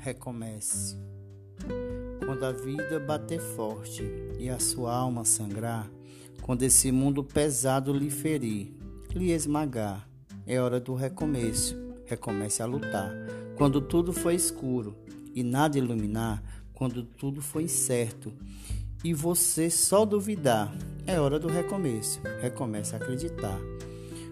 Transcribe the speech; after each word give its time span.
recomece. 0.00 0.96
Quando 2.24 2.44
a 2.44 2.52
vida 2.52 2.98
bater 2.98 3.40
forte 3.40 4.02
e 4.38 4.48
a 4.48 4.58
sua 4.58 4.94
alma 4.94 5.24
sangrar, 5.24 5.90
quando 6.42 6.62
esse 6.62 6.90
mundo 6.90 7.22
pesado 7.22 7.92
lhe 7.92 8.10
ferir, 8.10 8.74
lhe 9.14 9.32
esmagar, 9.32 10.08
é 10.46 10.60
hora 10.60 10.80
do 10.80 10.94
recomeço. 10.94 11.76
Recomece 12.06 12.62
a 12.62 12.66
lutar. 12.66 13.12
Quando 13.56 13.80
tudo 13.80 14.12
foi 14.12 14.34
escuro 14.34 14.96
e 15.34 15.42
nada 15.42 15.78
iluminar, 15.78 16.42
quando 16.72 17.04
tudo 17.04 17.42
foi 17.42 17.64
incerto 17.64 18.32
e 19.04 19.14
você 19.14 19.70
só 19.70 20.04
duvidar, 20.04 20.74
é 21.06 21.20
hora 21.20 21.38
do 21.38 21.46
recomeço. 21.46 22.20
Recomece 22.40 22.94
a 22.94 22.98
acreditar. 22.98 23.60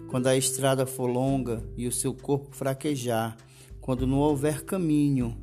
Quando 0.09 0.27
a 0.27 0.35
estrada 0.35 0.85
for 0.85 1.05
longa 1.05 1.63
e 1.77 1.87
o 1.87 1.91
seu 1.91 2.13
corpo 2.13 2.55
fraquejar, 2.55 3.37
quando 3.79 4.07
não 4.07 4.17
houver 4.17 4.65
caminho, 4.65 5.37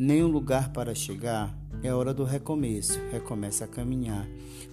nem 0.00 0.24
um 0.24 0.28
lugar 0.28 0.72
para 0.72 0.94
chegar, 0.94 1.54
é 1.82 1.92
hora 1.92 2.14
do 2.14 2.24
recomeço. 2.24 2.98
Recomece 3.12 3.62
a 3.62 3.66
caminhar. 3.66 4.26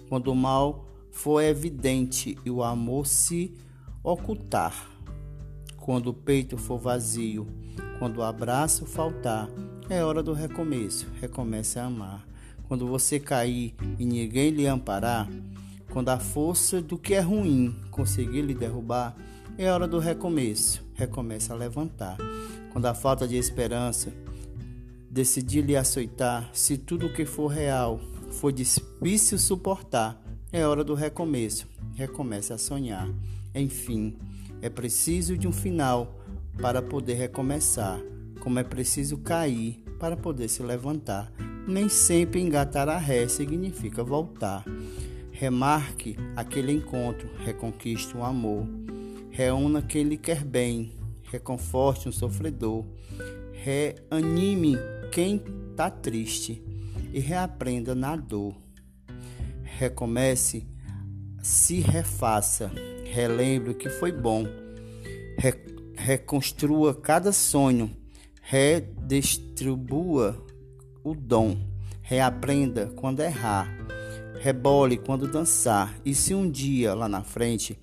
Quando 0.07 0.31
o 0.31 0.35
mal 0.35 0.85
for 1.11 1.41
evidente 1.41 2.37
e 2.45 2.49
o 2.49 2.63
amor 2.63 3.05
se 3.05 3.53
ocultar, 4.01 4.89
quando 5.75 6.07
o 6.07 6.13
peito 6.13 6.57
for 6.57 6.79
vazio, 6.79 7.45
quando 7.99 8.19
o 8.19 8.23
abraço 8.23 8.85
faltar, 8.85 9.49
é 9.89 10.01
hora 10.01 10.23
do 10.23 10.31
recomeço. 10.31 11.07
Recomece 11.19 11.77
a 11.77 11.87
amar. 11.87 12.25
Quando 12.65 12.87
você 12.87 13.19
cair 13.19 13.75
e 13.99 14.05
ninguém 14.05 14.49
lhe 14.51 14.65
amparar, 14.65 15.29
quando 15.91 16.07
a 16.07 16.19
força 16.19 16.81
do 16.81 16.97
que 16.97 17.13
é 17.13 17.19
ruim 17.19 17.75
conseguir 17.91 18.43
lhe 18.43 18.53
derrubar, 18.53 19.13
é 19.57 19.69
hora 19.69 19.89
do 19.89 19.99
recomeço. 19.99 20.81
Recomece 20.93 21.51
a 21.51 21.55
levantar. 21.55 22.15
Quando 22.71 22.85
a 22.85 22.93
falta 22.93 23.27
de 23.27 23.35
esperança 23.35 24.13
decidir 25.17 25.63
lhe 25.63 25.75
açoitar, 25.75 26.47
se 26.53 26.77
tudo 26.77 27.07
o 27.07 27.13
que 27.13 27.25
for 27.25 27.47
real 27.47 27.99
for 28.29 28.51
difícil 28.51 29.39
suportar, 29.39 30.21
é 30.51 30.63
hora 30.63 30.83
do 30.83 30.93
recomeço. 30.93 31.67
Recomece 31.95 32.53
a 32.53 32.57
sonhar. 32.59 33.09
Enfim, 33.55 34.15
é 34.61 34.69
preciso 34.69 35.35
de 35.35 35.47
um 35.47 35.51
final 35.51 36.19
para 36.61 36.83
poder 36.83 37.15
recomeçar, 37.15 37.99
como 38.41 38.59
é 38.59 38.63
preciso 38.63 39.17
cair 39.17 39.83
para 39.99 40.15
poder 40.15 40.49
se 40.49 40.61
levantar. 40.61 41.33
Nem 41.67 41.89
sempre 41.89 42.39
engatar 42.39 42.87
a 42.87 42.99
ré 42.99 43.27
significa 43.27 44.03
voltar. 44.03 44.63
Remarque 45.31 46.15
aquele 46.35 46.71
encontro, 46.71 47.27
reconquiste 47.43 48.15
um 48.15 48.23
amor 48.23 48.67
reúna 49.37 49.83
quem 49.83 50.03
lhe 50.03 50.17
quer 50.17 50.43
bem, 50.43 50.91
reconforte 51.31 52.09
um 52.09 52.11
sofredor, 52.11 52.83
reanime 53.53 54.75
quem 55.17 55.41
está 55.71 55.89
triste 55.89 56.63
e 57.11 57.19
reaprenda 57.19 57.95
na 57.95 58.15
dor. 58.15 58.55
Recomece, 59.63 60.67
se 61.41 61.79
refaça, 61.79 62.71
relembre 63.03 63.71
o 63.71 63.73
que 63.73 63.89
foi 63.89 64.11
bom, 64.11 64.45
Re 65.35 65.55
reconstrua 65.95 66.93
cada 66.93 67.31
sonho, 67.31 67.89
redistribua 68.43 70.37
o 71.03 71.15
dom, 71.15 71.57
reaprenda 72.03 72.93
quando 72.95 73.21
errar, 73.21 73.67
rebole 74.39 74.99
quando 74.99 75.27
dançar, 75.27 75.99
e 76.05 76.13
se 76.13 76.35
um 76.35 76.47
dia 76.47 76.93
lá 76.93 77.09
na 77.09 77.23
frente 77.23 77.75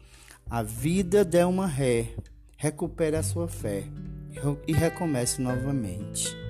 a 0.48 0.62
vida 0.62 1.24
der 1.24 1.46
uma 1.46 1.66
ré, 1.66 2.14
recupere 2.56 3.16
a 3.16 3.24
sua 3.24 3.48
fé 3.48 3.82
e 4.68 4.72
recomece 4.72 5.42
novamente. 5.42 6.43